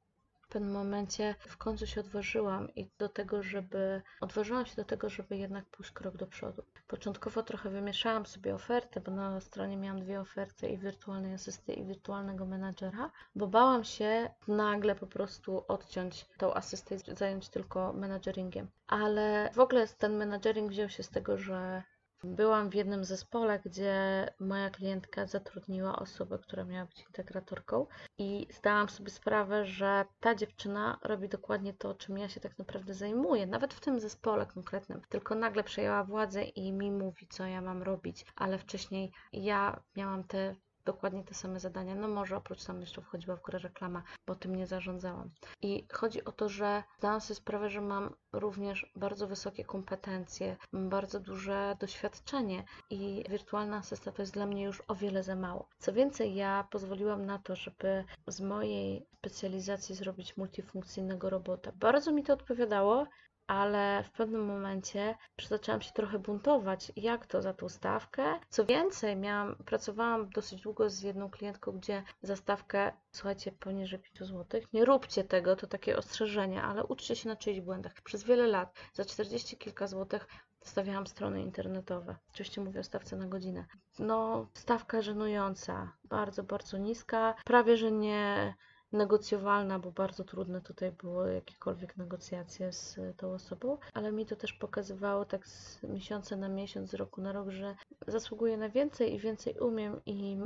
w 0.49 0.51
pewnym 0.51 0.73
momencie 0.73 1.35
w 1.39 1.57
końcu 1.57 1.87
się 1.87 2.01
odważyłam 2.01 2.75
i 2.75 2.91
do 2.99 3.09
tego, 3.09 3.43
żeby 3.43 4.03
odważyłam 4.21 4.67
się 4.67 4.77
do 4.77 4.85
tego, 4.85 5.09
żeby 5.09 5.37
jednak 5.37 5.65
pójść 5.65 5.91
krok 5.93 6.17
do 6.17 6.27
przodu. 6.27 6.63
Początkowo 6.87 7.43
trochę 7.43 7.71
wymieszałam 7.71 8.27
sobie 8.27 8.55
ofertę, 8.55 9.01
bo 9.01 9.11
na 9.11 9.41
stronie 9.41 9.77
miałam 9.77 10.01
dwie 10.01 10.21
oferty 10.21 10.69
i 10.69 10.79
wirtualnej 10.79 11.35
asysty 11.35 11.73
i 11.73 11.85
wirtualnego 11.85 12.47
menadżera, 12.47 13.11
bo 13.35 13.47
bałam 13.47 13.85
się 13.85 14.31
nagle 14.49 14.95
po 14.95 15.07
prostu 15.07 15.65
odciąć 15.69 16.27
tą 16.39 16.55
asystę 16.55 16.95
i 16.95 16.99
zająć 16.99 17.49
tylko 17.49 17.93
menadżeringiem. 17.93 18.69
Ale 18.87 19.51
w 19.55 19.59
ogóle 19.59 19.87
ten 19.89 20.17
menadżering 20.17 20.71
wziął 20.71 20.89
się 20.89 21.03
z 21.03 21.09
tego, 21.09 21.39
że 21.39 21.83
Byłam 22.25 22.71
w 22.71 22.75
jednym 22.75 23.05
zespole, 23.05 23.61
gdzie 23.65 24.27
moja 24.41 24.71
klientka 24.71 25.27
zatrudniła 25.27 25.97
osobę, 25.99 26.39
która 26.39 26.65
miała 26.65 26.87
być 26.87 27.01
integratorką, 27.01 27.87
i 28.19 28.47
zdałam 28.51 28.89
sobie 28.89 29.11
sprawę, 29.11 29.65
że 29.65 30.05
ta 30.21 30.35
dziewczyna 30.35 30.99
robi 31.03 31.29
dokładnie 31.29 31.75
to, 31.75 31.95
czym 31.95 32.19
ja 32.19 32.29
się 32.29 32.41
tak 32.41 32.59
naprawdę 32.59 32.95
zajmuję, 32.95 33.47
nawet 33.47 33.75
w 33.75 33.81
tym 33.81 34.01
zespole 34.01 34.47
konkretnym. 34.47 35.01
Tylko 35.09 35.35
nagle 35.35 35.65
przejęła 35.65 36.05
władzę 36.05 36.45
i 36.45 36.73
mi 36.73 36.91
mówi, 36.91 37.27
co 37.27 37.47
ja 37.47 37.61
mam 37.61 37.83
robić, 37.83 38.27
ale 38.37 38.59
wcześniej 38.59 39.13
ja 39.33 39.81
miałam 39.97 40.25
te 40.25 40.55
dokładnie 40.93 41.25
te 41.25 41.35
same 41.35 41.61
zadania. 41.61 41.95
No 41.95 42.09
może 42.09 42.37
oprócz 42.37 42.65
tam 42.65 42.81
jeszcze 42.81 43.03
wchodziła 43.03 43.37
w 43.37 43.43
grę 43.43 43.59
reklama, 43.59 44.03
bo 44.27 44.35
tym 44.35 44.55
nie 44.55 44.67
zarządzałam. 44.67 45.31
I 45.63 45.87
chodzi 45.93 46.25
o 46.25 46.33
to, 46.33 46.49
że 46.49 46.83
zdałam 46.99 47.21
sobie 47.21 47.35
sprawę, 47.35 47.71
że 47.71 47.81
mam 47.81 48.15
również 48.33 48.93
bardzo 48.97 49.27
wysokie 49.27 49.65
kompetencje, 49.65 50.57
bardzo 50.73 51.21
duże 51.21 51.77
doświadczenie 51.81 52.65
i 52.91 53.25
wirtualna 53.31 53.77
asysta 53.77 54.13
to 54.13 54.23
jest 54.23 54.35
dla 54.35 54.47
mnie 54.47 54.63
już 54.65 54.83
o 54.89 54.95
wiele 54.95 55.23
za 55.23 55.37
mało. 55.37 55.69
Co 55.79 55.93
więcej, 55.93 56.35
ja 56.35 56.69
pozwoliłam 56.71 57.27
na 57.27 57.39
to, 57.39 57.57
żeby 57.57 58.05
z 58.27 58.41
mojej 58.41 59.07
specjalizacji 59.19 59.95
zrobić 59.95 60.37
multifunkcyjnego 60.37 61.31
robota. 61.31 61.73
Bardzo 61.77 62.13
mi 62.13 62.23
to 62.23 62.33
odpowiadało, 62.33 63.07
ale 63.49 64.03
w 64.03 64.11
pewnym 64.11 64.45
momencie 64.47 65.15
zaczęłam 65.49 65.81
się 65.81 65.93
trochę 65.93 66.19
buntować, 66.19 66.93
jak 66.97 67.27
to 67.27 67.43
za 67.43 67.53
tą 67.53 67.69
stawkę. 67.69 68.23
Co 68.49 68.65
więcej, 68.65 69.17
miałam, 69.17 69.57
pracowałam 69.57 70.31
dosyć 70.31 70.61
długo 70.61 70.91
z 70.91 71.03
jedną 71.03 71.31
klientką, 71.31 71.73
gdzie 71.73 72.03
za 72.23 72.37
stawkę, 72.37 72.93
słuchajcie, 73.13 73.53
poniżej 73.53 73.99
5 73.99 74.19
zł. 74.19 74.61
Nie 74.73 74.85
róbcie 74.85 75.25
tego, 75.25 75.57
to 75.57 75.67
takie 75.67 75.97
ostrzeżenie, 75.97 76.63
ale 76.63 76.85
uczcie 76.85 77.17
się 77.17 77.29
na 77.29 77.37
czyichś 77.37 77.61
błędach. 77.61 77.93
Przez 78.05 78.25
wiele 78.25 78.47
lat, 78.47 78.75
za 78.95 79.05
40 79.05 79.57
kilka 79.57 79.87
złotych, 79.87 80.27
stawiałam 80.65 81.07
strony 81.07 81.43
internetowe. 81.43 82.17
Oczywiście 82.31 82.61
mówię 82.61 82.81
o 82.81 82.85
stawce 82.85 83.17
na 83.17 83.27
godzinę. 83.27 83.65
No, 83.99 84.47
stawka 84.55 85.03
żenująca, 85.03 85.93
bardzo, 86.05 86.43
bardzo 86.43 86.79
niska, 86.79 87.35
prawie 87.45 87.77
że 87.77 87.93
nie 87.93 88.55
negocjowalna, 88.93 89.79
bo 89.79 89.91
bardzo 89.91 90.25
trudne 90.25 90.61
tutaj 90.61 90.93
były 90.93 91.35
jakiekolwiek 91.35 91.97
negocjacje 91.97 92.73
z 92.73 92.99
tą 93.17 93.33
osobą, 93.33 93.79
ale 93.95 94.13
mi 94.13 94.27
to 94.27 94.37
też 94.37 94.53
pokazywało 94.53 95.25
tak 95.25 95.47
z 95.47 95.83
miesiąca 95.83 96.37
na 96.37 96.49
miesiąc, 96.49 96.91
z 96.91 96.95
roku 96.95 97.21
na 97.21 97.33
rok, 97.33 97.49
że 97.49 97.75
zasługuję 98.07 98.57
na 98.57 98.69
więcej 98.69 99.15
i 99.15 99.19
więcej 99.19 99.55
umiem 99.59 100.01
i 100.07 100.39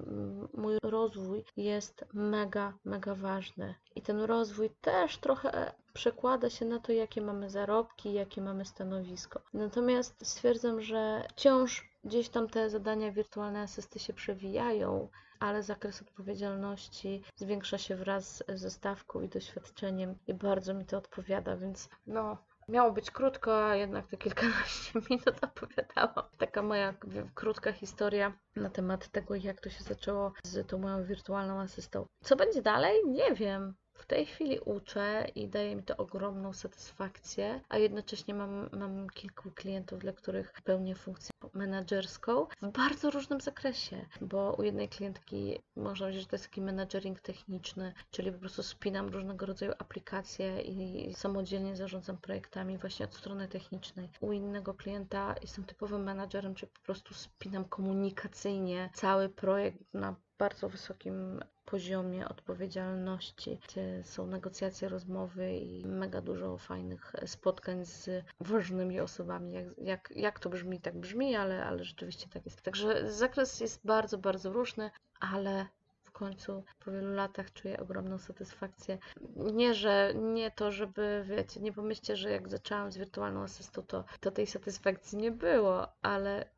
mój 0.54 0.78
rozwój 0.82 1.44
jest 1.56 2.04
mega, 2.12 2.72
mega 2.84 3.14
ważny. 3.14 3.74
I 3.94 4.02
ten 4.02 4.20
rozwój 4.20 4.70
też 4.80 5.18
trochę 5.18 5.72
przekłada 5.92 6.50
się 6.50 6.64
na 6.64 6.78
to, 6.78 6.92
jakie 6.92 7.20
mamy 7.20 7.50
zarobki, 7.50 8.12
jakie 8.12 8.40
mamy 8.40 8.64
stanowisko. 8.64 9.40
Natomiast 9.52 10.26
stwierdzam, 10.26 10.80
że 10.80 11.26
wciąż 11.30 11.91
gdzieś 12.04 12.28
tam 12.28 12.48
te 12.48 12.70
zadania 12.70 13.12
wirtualne 13.12 13.60
asysty 13.60 13.98
się 13.98 14.12
przewijają, 14.12 15.08
ale 15.40 15.62
zakres 15.62 16.02
odpowiedzialności 16.02 17.22
zwiększa 17.36 17.78
się 17.78 17.96
wraz 17.96 18.44
ze 18.48 18.70
stawką 18.70 19.20
i 19.20 19.28
doświadczeniem 19.28 20.18
i 20.26 20.34
bardzo 20.34 20.74
mi 20.74 20.84
to 20.84 20.98
odpowiada, 20.98 21.56
więc 21.56 21.88
no, 22.06 22.36
Miało 22.68 22.92
być 22.92 23.10
krótko, 23.10 23.66
a 23.66 23.76
jednak 23.76 24.06
te 24.06 24.16
kilkanaście 24.16 24.92
minut 25.10 25.44
opowiadałam. 25.44 26.30
Taka 26.38 26.62
moja 26.62 26.94
krótka 27.34 27.72
historia 27.72 28.32
na 28.56 28.70
temat 28.70 29.08
tego, 29.08 29.34
jak 29.34 29.60
to 29.60 29.70
się 29.70 29.84
zaczęło 29.84 30.32
z 30.44 30.68
tą 30.68 30.78
moją 30.78 31.04
wirtualną 31.04 31.60
asystą. 31.60 32.06
Co 32.24 32.36
będzie 32.36 32.62
dalej? 32.62 33.00
Nie 33.06 33.34
wiem. 33.34 33.74
W 33.94 34.06
tej 34.06 34.26
chwili 34.26 34.60
uczę 34.60 35.26
i 35.34 35.48
daje 35.48 35.76
mi 35.76 35.82
to 35.82 35.96
ogromną 35.96 36.52
satysfakcję, 36.52 37.60
a 37.68 37.78
jednocześnie 37.78 38.34
mam, 38.34 38.68
mam 38.72 39.10
kilku 39.10 39.50
klientów, 39.50 39.98
dla 39.98 40.12
których 40.12 40.52
pełnię 40.64 40.94
funkcję 40.94 41.32
menedżerską 41.54 42.46
w 42.62 42.70
bardzo 42.70 43.10
różnym 43.10 43.40
zakresie, 43.40 44.06
bo 44.20 44.54
u 44.58 44.62
jednej 44.62 44.88
klientki 44.88 45.58
można 45.76 46.06
powiedzieć, 46.06 46.22
że 46.22 46.28
to 46.28 46.36
jest 46.36 46.44
taki 46.44 46.60
menedżering 46.60 47.20
techniczny, 47.20 47.94
czyli 48.10 48.32
po 48.32 48.38
prostu 48.38 48.62
spinam 48.62 49.08
różnego 49.08 49.46
rodzaju 49.46 49.72
aplikacje 49.78 50.60
i 50.60 51.14
samodzielnie 51.14 51.76
zarządzam 51.76 52.16
projektami 52.16 52.78
właśnie 52.78 53.06
od 53.06 53.14
strony 53.14 53.48
technicznej. 53.48 54.08
U 54.20 54.32
innego 54.32 54.74
klienta 54.74 55.34
jestem 55.42 55.64
typowym 55.64 56.02
menedżerem, 56.02 56.54
czyli 56.54 56.72
po 56.72 56.80
prostu 56.80 57.14
spinam 57.14 57.64
komunikacyjnie 57.64 58.90
cały 58.94 59.28
projekt 59.28 59.78
na 59.94 60.16
bardzo 60.42 60.68
wysokim 60.68 61.40
poziomie 61.64 62.28
odpowiedzialności, 62.28 63.58
gdzie 63.68 64.04
są 64.04 64.26
negocjacje, 64.26 64.88
rozmowy 64.88 65.52
i 65.56 65.86
mega 65.86 66.20
dużo 66.20 66.58
fajnych 66.58 67.12
spotkań 67.26 67.84
z 67.84 68.24
ważnymi 68.40 69.00
osobami. 69.00 69.52
Jak, 69.52 69.66
jak, 69.78 70.12
jak 70.16 70.40
to 70.40 70.50
brzmi, 70.50 70.80
tak 70.80 70.96
brzmi, 70.98 71.36
ale, 71.36 71.64
ale 71.64 71.84
rzeczywiście 71.84 72.28
tak 72.28 72.44
jest. 72.44 72.62
Także 72.62 73.12
zakres 73.12 73.60
jest 73.60 73.80
bardzo, 73.84 74.18
bardzo 74.18 74.52
różny, 74.52 74.90
ale 75.20 75.66
w 76.02 76.10
końcu 76.10 76.64
po 76.84 76.92
wielu 76.92 77.14
latach 77.14 77.52
czuję 77.52 77.80
ogromną 77.80 78.18
satysfakcję. 78.18 78.98
Nie, 79.36 79.74
że 79.74 80.12
nie 80.14 80.50
to, 80.50 80.72
żeby, 80.72 81.24
wiecie, 81.26 81.60
nie 81.60 81.72
pomyślcie, 81.72 82.16
że 82.16 82.30
jak 82.30 82.48
zaczęłam 82.48 82.92
z 82.92 82.96
wirtualną 82.96 83.42
asystą, 83.42 83.82
to, 83.82 84.04
to 84.20 84.30
tej 84.30 84.46
satysfakcji 84.46 85.18
nie 85.18 85.30
było, 85.30 85.88
ale 86.02 86.48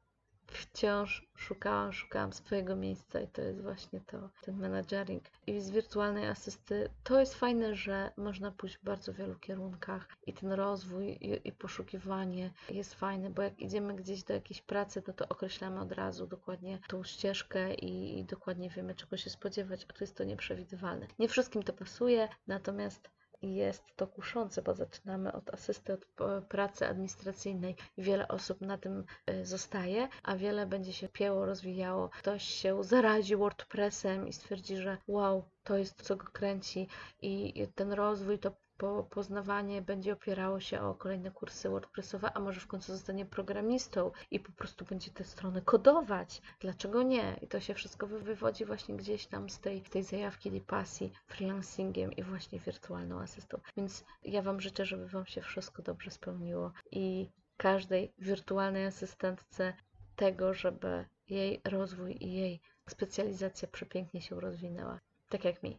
wciąż 0.46 1.28
szukałam, 1.34 1.92
szukałam 1.92 2.32
swojego 2.32 2.76
miejsca 2.76 3.20
i 3.20 3.28
to 3.28 3.42
jest 3.42 3.62
właśnie 3.62 4.00
to, 4.00 4.30
ten 4.42 4.60
managering. 4.60 5.24
I 5.46 5.60
z 5.60 5.70
wirtualnej 5.70 6.28
asysty 6.28 6.88
to 7.04 7.20
jest 7.20 7.34
fajne, 7.34 7.74
że 7.74 8.10
można 8.16 8.50
pójść 8.50 8.76
w 8.76 8.84
bardzo 8.84 9.12
wielu 9.12 9.34
kierunkach 9.34 10.08
i 10.26 10.32
ten 10.32 10.52
rozwój 10.52 11.06
i, 11.06 11.48
i 11.48 11.52
poszukiwanie 11.52 12.50
jest 12.70 12.94
fajne, 12.94 13.30
bo 13.30 13.42
jak 13.42 13.60
idziemy 13.60 13.94
gdzieś 13.94 14.22
do 14.22 14.34
jakiejś 14.34 14.62
pracy, 14.62 15.02
to 15.02 15.12
to 15.12 15.28
określamy 15.28 15.80
od 15.80 15.92
razu 15.92 16.26
dokładnie 16.26 16.78
tą 16.88 17.04
ścieżkę 17.04 17.74
i, 17.74 18.18
i 18.18 18.24
dokładnie 18.24 18.70
wiemy, 18.70 18.94
czego 18.94 19.16
się 19.16 19.30
spodziewać, 19.30 19.86
a 19.88 19.92
tu 19.92 20.04
jest 20.04 20.16
to 20.16 20.24
nieprzewidywalne. 20.24 21.06
Nie 21.18 21.28
wszystkim 21.28 21.62
to 21.62 21.72
pasuje, 21.72 22.28
natomiast 22.46 23.10
jest 23.42 23.82
to 23.96 24.06
kuszące, 24.06 24.62
bo 24.62 24.74
zaczynamy 24.74 25.32
od 25.32 25.54
asysty, 25.54 25.92
od 25.92 26.06
pracy 26.48 26.86
administracyjnej 26.86 27.76
wiele 27.98 28.28
osób 28.28 28.60
na 28.60 28.78
tym 28.78 29.04
e, 29.26 29.44
zostaje, 29.44 30.08
a 30.22 30.36
wiele 30.36 30.66
będzie 30.66 30.92
się 30.92 31.08
pieło, 31.08 31.46
rozwijało. 31.46 32.08
Ktoś 32.08 32.42
się 32.42 32.84
zarazi 32.84 33.36
WordPressem 33.36 34.28
i 34.28 34.32
stwierdzi, 34.32 34.76
że 34.76 34.96
wow, 35.08 35.44
to 35.64 35.76
jest 35.78 36.02
co 36.02 36.16
go 36.16 36.24
kręci 36.32 36.88
i 37.22 37.66
ten 37.74 37.92
rozwój, 37.92 38.38
to 38.38 38.63
po, 38.76 39.06
poznawanie 39.10 39.82
będzie 39.82 40.12
opierało 40.12 40.60
się 40.60 40.80
o 40.80 40.94
kolejne 40.94 41.30
kursy 41.30 41.68
WordPressowe, 41.68 42.32
a 42.32 42.40
może 42.40 42.60
w 42.60 42.66
końcu 42.66 42.92
zostanie 42.92 43.26
programistą 43.26 44.10
i 44.30 44.40
po 44.40 44.52
prostu 44.52 44.84
będzie 44.84 45.10
te 45.10 45.24
strony 45.24 45.62
kodować. 45.62 46.42
Dlaczego 46.60 47.02
nie? 47.02 47.38
I 47.42 47.48
to 47.48 47.60
się 47.60 47.74
wszystko 47.74 48.06
wywodzi 48.06 48.64
właśnie 48.64 48.96
gdzieś 48.96 49.26
tam 49.26 49.50
z 49.50 49.60
tej, 49.60 49.82
tej 49.82 50.02
zajawki, 50.02 50.50
tej 50.50 50.60
pasji 50.60 51.12
freelancingiem 51.26 52.12
i 52.12 52.22
właśnie 52.22 52.60
wirtualną 52.60 53.20
asystą. 53.20 53.60
Więc 53.76 54.04
ja 54.22 54.42
Wam 54.42 54.60
życzę, 54.60 54.84
żeby 54.84 55.08
Wam 55.08 55.26
się 55.26 55.42
wszystko 55.42 55.82
dobrze 55.82 56.10
spełniło 56.10 56.72
i 56.90 57.30
każdej 57.56 58.12
wirtualnej 58.18 58.86
asystentce 58.86 59.74
tego, 60.16 60.54
żeby 60.54 61.04
jej 61.28 61.60
rozwój 61.64 62.16
i 62.20 62.32
jej 62.32 62.60
specjalizacja 62.88 63.68
przepięknie 63.68 64.20
się 64.20 64.40
rozwinęła. 64.40 65.00
Tak 65.28 65.44
jak 65.44 65.62
mi. 65.62 65.78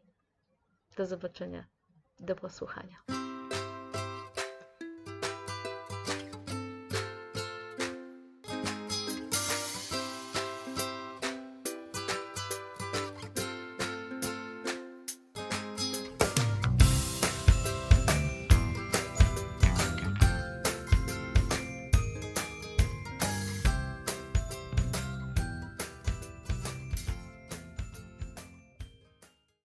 Do 0.98 1.06
zobaczenia 1.06 1.75
do 2.19 2.36
posłuchania. 2.36 2.97